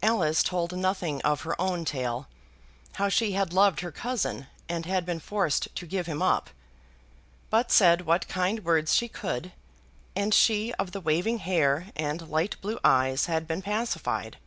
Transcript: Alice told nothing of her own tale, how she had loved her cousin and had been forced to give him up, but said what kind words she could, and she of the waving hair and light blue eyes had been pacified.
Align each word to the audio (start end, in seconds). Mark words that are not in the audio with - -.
Alice 0.00 0.44
told 0.44 0.76
nothing 0.78 1.20
of 1.22 1.40
her 1.40 1.60
own 1.60 1.84
tale, 1.84 2.28
how 2.92 3.08
she 3.08 3.32
had 3.32 3.52
loved 3.52 3.80
her 3.80 3.90
cousin 3.90 4.46
and 4.68 4.86
had 4.86 5.04
been 5.04 5.18
forced 5.18 5.74
to 5.74 5.86
give 5.88 6.06
him 6.06 6.22
up, 6.22 6.50
but 7.50 7.72
said 7.72 8.02
what 8.06 8.28
kind 8.28 8.64
words 8.64 8.94
she 8.94 9.08
could, 9.08 9.50
and 10.14 10.32
she 10.32 10.72
of 10.74 10.92
the 10.92 11.00
waving 11.00 11.38
hair 11.38 11.88
and 11.96 12.28
light 12.28 12.54
blue 12.60 12.78
eyes 12.84 13.26
had 13.26 13.48
been 13.48 13.60
pacified. 13.60 14.38